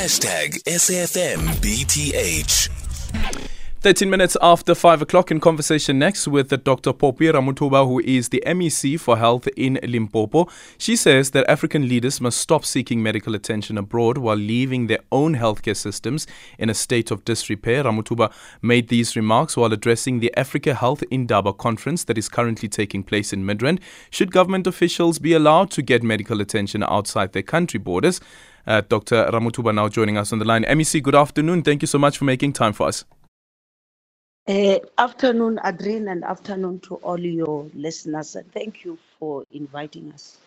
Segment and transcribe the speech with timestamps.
[0.00, 2.68] Hashtag SAFMBTH.
[3.82, 6.94] 13 minutes after 5 o'clock in conversation next with Dr.
[6.94, 10.48] Phophi Ramathuba, who is the MEC for Health in Limpopo.
[10.78, 15.36] She says that African leaders must stop seeking medical attention abroad while leaving their own
[15.36, 16.26] healthcare systems
[16.58, 17.84] in a state of disrepair.
[17.84, 18.32] Ramathuba
[18.62, 23.34] made these remarks while addressing the Africa Health Indaba conference that is currently taking place
[23.34, 23.80] in Midrand.
[24.08, 28.22] Should government officials be allowed to get medical attention outside their country borders?
[28.70, 29.28] Uh, Dr.
[29.32, 30.62] Ramathuba now joining us on the line.
[30.62, 31.62] MEC, good afternoon.
[31.62, 33.04] Thank you so much for making time for us.
[34.46, 38.36] Uh, afternoon, Adrian, and afternoon to all your listeners.
[38.54, 40.38] Thank you for inviting us.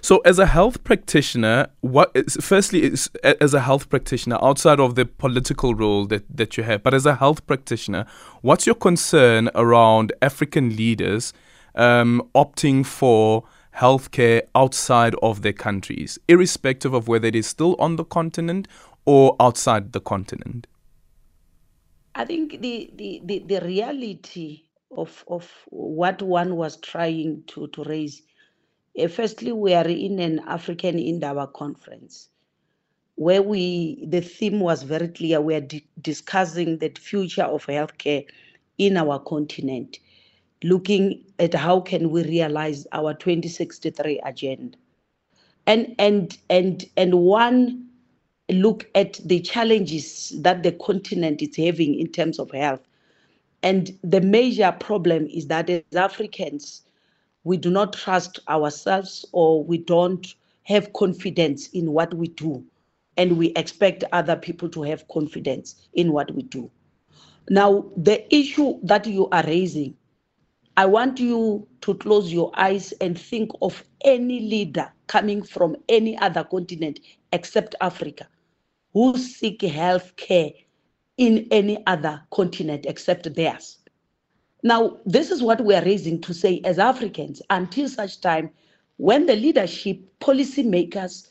[0.00, 4.94] So, as a health practitioner, what is, firstly, is, as a health practitioner, outside of
[4.94, 8.06] the political role that, that you have, but as a health practitioner,
[8.42, 11.32] what's your concern around African leaders
[11.74, 13.42] um, opting for
[13.76, 18.68] healthcare outside of their countries, irrespective of whether it is still on the continent
[19.04, 20.66] or outside the continent?
[22.14, 24.64] I think the, the, the, the reality
[24.96, 28.22] of, of what one was trying to, to raise,
[28.98, 32.28] uh, firstly, we are in an African Indaba conference
[33.14, 35.40] where we the theme was very clear.
[35.40, 38.24] We are di- discussing the future of healthcare
[38.78, 39.98] in our continent,
[40.62, 44.78] looking at how can we realize our 2063 agenda.
[45.66, 47.88] And and and and one
[48.50, 52.80] look at the challenges that the continent is having in terms of health.
[53.62, 56.82] And the major problem is that as Africans,
[57.44, 62.64] we do not trust ourselves or we don't have confidence in what we do.
[63.16, 66.70] And we expect other people to have confidence in what we do.
[67.50, 69.94] Now, the issue that you are raising,
[70.76, 76.16] I want you to close your eyes and think of any leader coming from any
[76.18, 77.00] other continent
[77.32, 78.26] except Africa
[78.94, 80.50] who seek health care
[81.18, 83.78] in any other continent except theirs.
[84.62, 88.50] Now, this is what we are raising to say as Africans until such time
[88.96, 91.28] when the leadership, policymakers,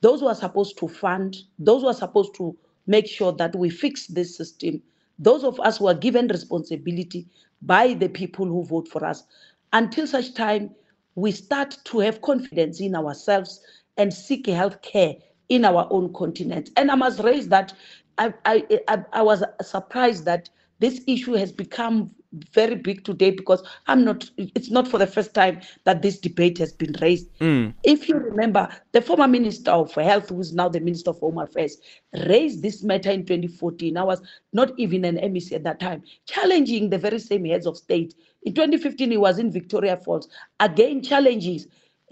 [0.00, 3.70] those who are supposed to fund, those who are supposed to make sure that we
[3.70, 4.82] fix this system,
[5.18, 7.28] those of us who are given responsibility
[7.62, 9.24] by the people who vote for us,
[9.72, 10.74] until such time
[11.14, 13.60] we start to have confidence in ourselves
[13.96, 15.14] and seek health care
[15.48, 16.70] in our own continent.
[16.76, 17.72] And I must raise that
[18.18, 22.10] I, I, I, I was surprised that this issue has become
[22.52, 26.58] very big today because I'm not, it's not for the first time that this debate
[26.58, 27.28] has been raised.
[27.38, 27.74] Mm.
[27.84, 31.38] If you remember, the former Minister of Health, who is now the Minister of Home
[31.38, 31.78] Affairs,
[32.26, 33.96] raised this matter in 2014.
[33.96, 37.76] I was not even an MEC at that time, challenging the very same heads of
[37.76, 38.14] state.
[38.44, 40.28] In 2015, he was in Victoria Falls,
[40.60, 41.66] again challenges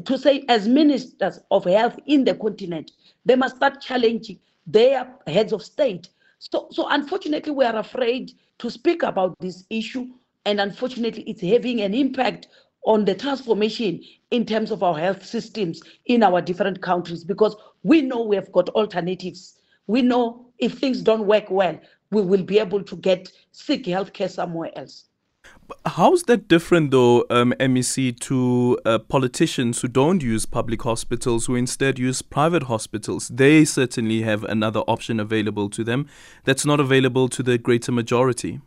[0.04, 2.92] to say, as ministers of health in the continent,
[3.24, 6.08] they must start challenging their heads of state.
[6.38, 10.06] So, so unfortunately, we are afraid to speak about this issue,
[10.44, 12.48] and unfortunately, it's having an impact
[12.84, 18.02] on the transformation in terms of our health systems in our different countries because we
[18.02, 19.58] know we have got alternatives.
[19.88, 21.78] We know if things don't work well,
[22.10, 25.04] we will be able to get sick healthcare somewhere else.
[25.84, 31.56] How's that different, though, um, MEC, to uh, politicians who don't use public hospitals, who
[31.56, 33.28] instead use private hospitals?
[33.28, 36.06] They certainly have another option available to them
[36.44, 38.60] that's not available to the greater majority.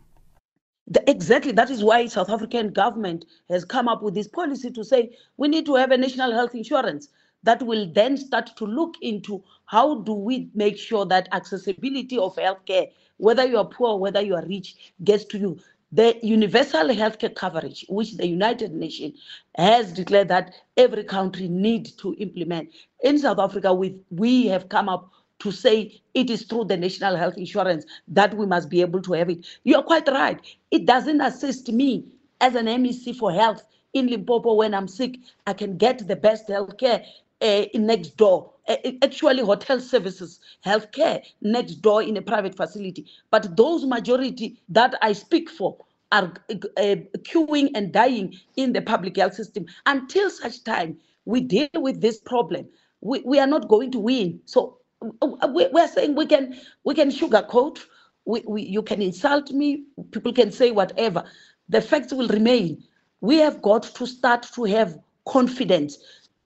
[0.86, 1.52] The, exactly.
[1.52, 5.48] That is why South African government has come up with this policy to say we
[5.48, 7.08] need to have a national health insurance
[7.42, 12.36] that will then start to look into how do we make sure that accessibility of
[12.36, 15.58] healthcare, whether you are poor, whether you are rich, gets to you
[15.92, 19.20] the universal healthcare coverage, which the United Nations
[19.56, 22.70] has declared that every country need to implement.
[23.02, 25.10] In South Africa, we, we have come up
[25.40, 29.12] to say it is through the national health insurance that we must be able to
[29.12, 29.46] have it.
[29.64, 30.40] You're quite right.
[30.70, 32.06] It doesn't assist me
[32.40, 35.18] as an MEC for health in Limpopo when I'm sick.
[35.46, 37.04] I can get the best health care
[37.42, 38.51] uh, next door.
[38.68, 43.06] Uh, actually, hotel services, healthcare next door in a private facility.
[43.30, 45.76] But those majority that I speak for
[46.12, 49.66] are uh, queuing and dying in the public health system.
[49.86, 52.68] Until such time we deal with this problem,
[53.00, 54.40] we, we are not going to win.
[54.44, 57.80] So we, we are saying we can we can sugarcoat.
[58.24, 59.84] We, we, you can insult me.
[60.12, 61.24] People can say whatever.
[61.68, 62.84] The facts will remain.
[63.20, 65.98] We have got to start to have confidence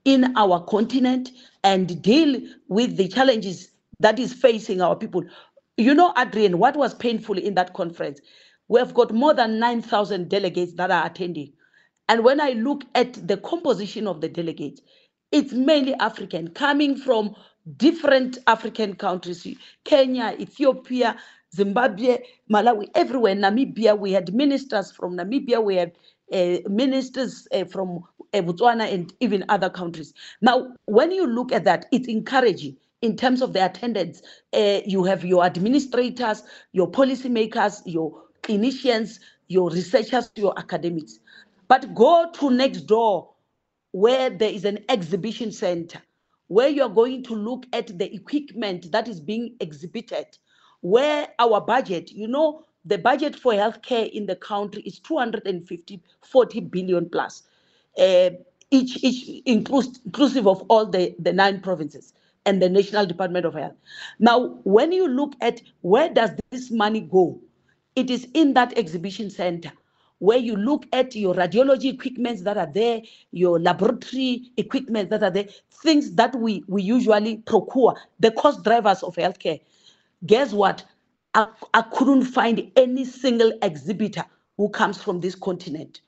[0.07, 1.33] in our continent
[1.65, 5.23] and deal with the challenges that is facing our people.
[5.77, 8.21] You know, Adrian, what was painful in that conference?
[8.69, 11.53] We have got more than 9,000 delegates that are attending.
[12.09, 14.81] And when I look at the composition of the delegates,
[15.33, 17.35] it's mainly African, coming from
[17.77, 19.45] different African countries
[19.85, 21.17] Kenya, Ethiopia,
[21.53, 22.19] Zimbabwe,
[22.51, 23.99] Malawi, everywhere, Namibia.
[23.99, 25.93] We had ministers from Namibia, we had
[26.33, 30.13] uh, ministers uh, from Botswana, and even other countries.
[30.41, 34.23] Now, when you look at that, it's encouraging in terms of the attendance.
[34.53, 36.43] Uh, you have your administrators,
[36.73, 39.19] your policymakers, your clinicians,
[39.49, 41.19] your researchers, your academics.
[41.69, 43.31] But go to next door
[43.93, 46.03] where there is an exhibition center,
[46.49, 50.27] where you are going to look at the equipment that is being exhibited,
[50.81, 56.61] where our budget, you know, the budget for healthcare in the country is 250, 40
[56.61, 57.43] billion plus,
[57.99, 58.31] uh,
[58.71, 62.13] each, each inclus- inclusive of all the, the nine provinces
[62.45, 63.75] and the National Department of Health.
[64.19, 67.41] Now, when you look at where does this money go,
[67.95, 69.73] it is in that exhibition center
[70.19, 73.03] where you look at your radiology equipments that are there,
[73.33, 75.47] your laboratory equipment that are there,
[75.83, 79.61] things that we, we usually procure, the cost drivers of healthcare.
[80.25, 80.85] Guess what?
[81.35, 84.25] I, I couldn't find any single exhibitor
[84.57, 86.01] who comes from this continent.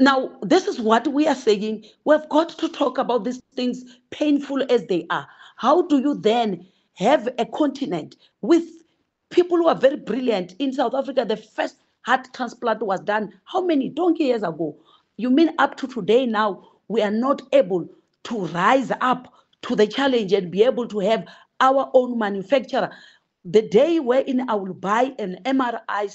[0.00, 1.84] Now, this is what we are saying.
[2.04, 5.28] We've got to talk about these things, painful as they are.
[5.56, 8.64] How do you then have a continent with
[9.30, 10.54] people who are very brilliant?
[10.58, 14.76] In South Africa, the first heart transplant was done how many donkey years ago?
[15.16, 17.88] You mean up to today now, we are not able
[18.24, 21.26] to rise up to the challenge and be able to have
[21.60, 22.90] our own manufacturer.
[23.44, 26.08] The day wherein I will buy an MRI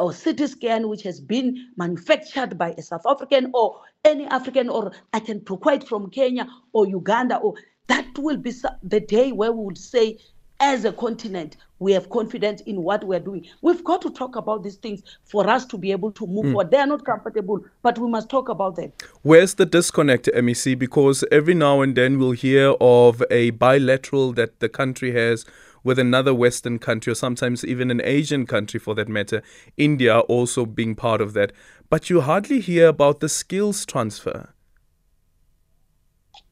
[0.00, 4.92] or CT scan which has been manufactured by a South African or any African, or
[5.12, 7.54] I can procure it from Kenya or Uganda, or
[7.86, 8.52] that will be
[8.82, 10.18] the day where we would say
[10.60, 13.46] as a continent, we have confidence in what we're doing.
[13.62, 16.52] We've got to talk about these things for us to be able to move mm.
[16.52, 16.70] forward.
[16.70, 18.92] They are not comfortable, but we must talk about them.
[19.22, 20.78] Where's the disconnect, MEC?
[20.78, 25.46] Because every now and then we'll hear of a bilateral that the country has
[25.82, 29.42] with another Western country, or sometimes even an Asian country for that matter,
[29.76, 31.52] India also being part of that.
[31.88, 34.50] But you hardly hear about the skills transfer.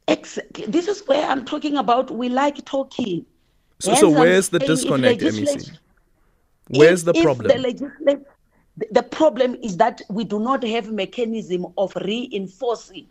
[0.06, 2.10] This is where I'm talking about.
[2.10, 3.26] We like talking
[3.80, 5.78] so, so where's the disconnect, MEC?
[6.68, 7.48] Where's the problem?
[7.48, 8.24] The,
[8.92, 13.06] the problem is that we do not have mechanism of reinforcing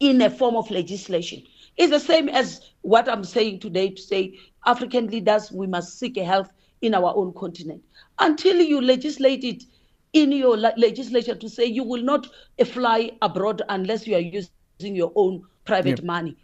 [0.00, 1.42] in a form of legislation.
[1.76, 6.16] It's the same as what I'm saying today to say African leaders, we must seek
[6.16, 6.50] a health
[6.80, 7.82] in our own continent.
[8.18, 9.64] Until you legislate it
[10.12, 12.28] in your legislature to say you will not
[12.66, 14.50] fly abroad unless you are using
[14.80, 16.04] your own private yep.
[16.04, 16.36] money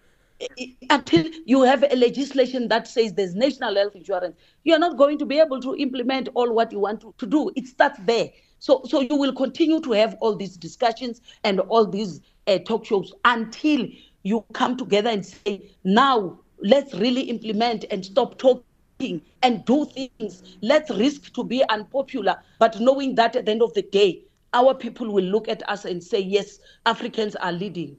[0.91, 5.19] until you have a legislation that says there's national health insurance, you are not going
[5.19, 7.51] to be able to implement all what you want to, to do.
[7.57, 8.31] It starts there.
[8.61, 12.85] So, so you will continue to have all these discussions and all these uh, talk
[12.85, 13.87] shows until
[14.23, 20.43] you come together and say, now let's really implement and stop talking and do things.
[20.61, 24.25] Let's risk to be unpopular, but knowing that at the end of the day,
[24.55, 27.97] our people will look at us and say, yes, Africans are leading.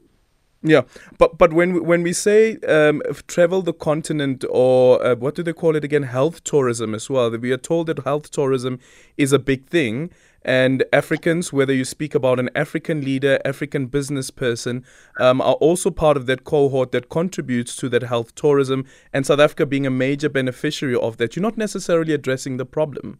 [0.61, 0.81] Yeah,
[1.17, 5.41] but but when we, when we say um, travel the continent or uh, what do
[5.41, 8.79] they call it again, health tourism as well, we are told that health tourism
[9.15, 10.09] is a big thing,
[10.43, 14.85] and Africans, whether you speak about an African leader, African business person,
[15.19, 19.39] um, are also part of that cohort that contributes to that health tourism, and South
[19.39, 21.35] Africa being a major beneficiary of that.
[21.35, 23.19] You're not necessarily addressing the problem.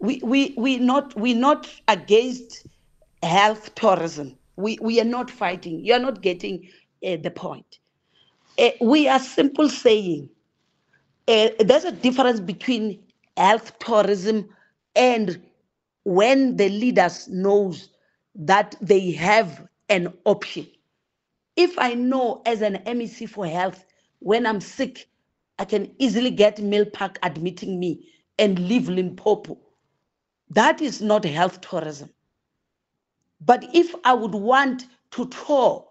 [0.00, 2.66] We we we not we not against
[3.22, 5.84] health tourism we, we are not fighting.
[5.84, 6.68] You are not getting
[7.04, 7.78] uh, the point.
[8.58, 10.28] Uh, we are simple saying
[11.26, 13.00] uh, there's a difference between
[13.36, 14.48] health tourism
[14.94, 15.42] and
[16.04, 17.90] when the leaders knows
[18.34, 20.66] that they have an option.
[21.56, 23.84] If I know as an MEC for health,
[24.20, 25.08] when I'm sick,
[25.58, 28.08] I can easily get Milpark admitting me
[28.38, 29.58] and leave Limpopo.
[30.50, 32.10] That is not health tourism.
[33.40, 35.86] But if I would want to tour,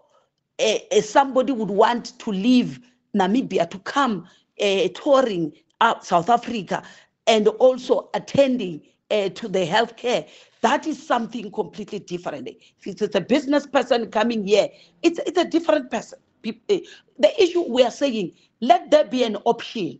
[0.60, 2.80] uh, somebody would want to leave
[3.16, 4.28] Namibia to come
[4.60, 6.82] uh, touring out South Africa
[7.26, 10.28] and also attending uh, to the healthcare.
[10.62, 12.48] That is something completely different.
[12.48, 14.68] If it's a business person coming here,
[15.02, 16.18] it's, it's a different person.
[16.42, 19.98] The issue we are saying, let there be an option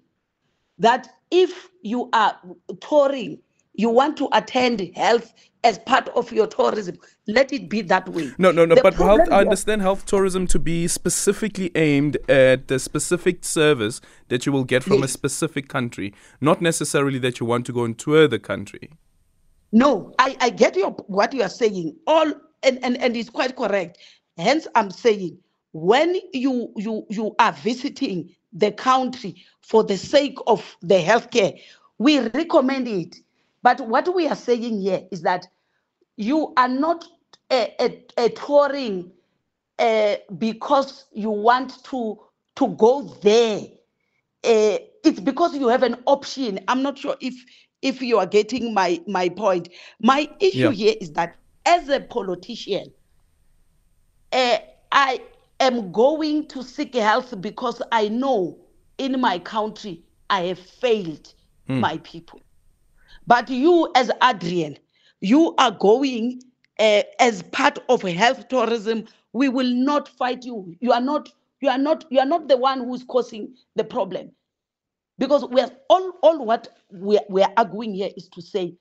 [0.78, 2.38] that if you are
[2.80, 3.38] touring,
[3.74, 5.32] you want to attend health
[5.64, 6.96] as part of your tourism.
[7.26, 8.30] Let it be that way.
[8.38, 8.74] No, no, no.
[8.74, 14.00] The but health, I understand health tourism to be specifically aimed at the specific service
[14.28, 15.04] that you will get from yes.
[15.04, 18.90] a specific country, not necessarily that you want to go and tour the country.
[19.72, 21.96] No, I, I get your what you are saying.
[22.06, 23.98] All and, and, and it's quite correct.
[24.36, 25.38] Hence, I'm saying
[25.72, 31.58] when you you you are visiting the country for the sake of the healthcare,
[31.98, 33.16] we recommend it.
[33.64, 35.48] But what we are saying here is that
[36.16, 37.04] you are not
[37.52, 39.12] a, a, a touring
[39.78, 42.18] uh, because you want to
[42.56, 43.60] to go there.
[44.44, 46.60] Uh, it's because you have an option.
[46.68, 47.34] I'm not sure if
[47.82, 49.70] if you are getting my my point.
[50.00, 50.72] My issue Yeah.
[50.72, 52.92] here is that as a politician,
[54.32, 54.58] uh,
[54.92, 55.22] I
[55.60, 58.58] am going to seek health because I know
[58.98, 61.34] in my country I have failed
[61.76, 62.43] my people.
[63.26, 64.76] But you, as Adrian,
[65.20, 66.42] you are going
[66.78, 69.06] uh, as part of health tourism.
[69.32, 70.76] We will not fight you.
[70.80, 71.30] You are not.
[71.60, 72.04] You are not.
[72.10, 74.30] You are not the one who's causing the problem,
[75.18, 76.12] because we are all.
[76.22, 78.76] All what we are, we are arguing here is to say,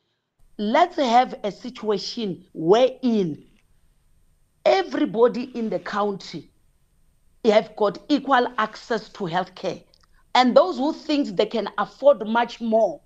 [0.57, 3.43] let's have a situation wherein
[4.65, 6.49] everybody in the country
[7.45, 9.83] have got equal access to healthcare.
[10.35, 13.01] And those who think they can afford much more,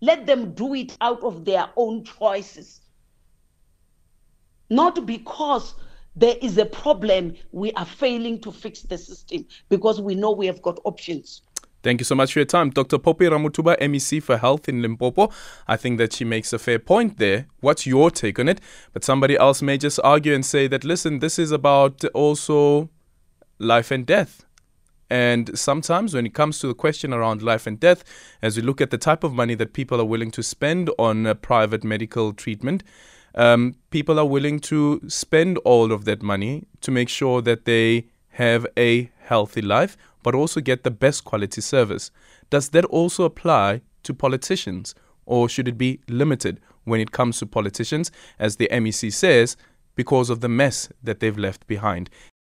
[0.00, 2.80] let them do it out of their own choices.
[4.70, 5.74] Not because
[6.16, 10.46] there is a problem, we are failing to fix the system because we know we
[10.46, 11.42] have got options.
[11.82, 12.70] Thank you so much for your time.
[12.70, 12.98] Dr.
[12.98, 15.30] Phophi Ramathuba, MEC for Health in Limpopo.
[15.66, 17.46] I think that she makes a fair point there.
[17.60, 18.60] What's your take on it?
[18.92, 22.90] But somebody else may just argue and say that, listen, this is about also
[23.58, 24.44] life and death.
[25.10, 28.04] And sometimes, when it comes to the question around life and death,
[28.42, 31.26] as we look at the type of money that people are willing to spend on
[31.26, 32.84] uh, private medical treatment,
[33.34, 38.06] um, people are willing to spend all of that money to make sure that they
[38.30, 42.10] have a healthy life, but also get the best quality service.
[42.48, 44.94] Does that also apply to politicians,
[45.26, 49.56] or should it be limited when it comes to politicians, as the MEC says,
[49.96, 52.10] because of the mess that they've left behind?